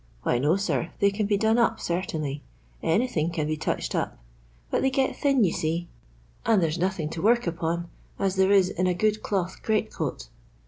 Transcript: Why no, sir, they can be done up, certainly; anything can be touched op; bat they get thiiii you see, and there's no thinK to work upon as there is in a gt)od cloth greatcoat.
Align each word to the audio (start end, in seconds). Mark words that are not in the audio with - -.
Why 0.23 0.39
no, 0.39 0.55
sir, 0.55 0.89
they 0.99 1.11
can 1.11 1.27
be 1.27 1.37
done 1.37 1.59
up, 1.59 1.79
certainly; 1.79 2.41
anything 2.81 3.29
can 3.29 3.45
be 3.45 3.55
touched 3.55 3.93
op; 3.93 4.17
bat 4.71 4.81
they 4.81 4.89
get 4.89 5.15
thiiii 5.17 5.45
you 5.45 5.51
see, 5.51 5.89
and 6.43 6.59
there's 6.59 6.79
no 6.79 6.87
thinK 6.89 7.11
to 7.11 7.21
work 7.21 7.45
upon 7.45 7.87
as 8.17 8.35
there 8.35 8.51
is 8.51 8.69
in 8.69 8.87
a 8.87 8.95
gt)od 8.95 9.21
cloth 9.21 9.61
greatcoat. 9.61 10.29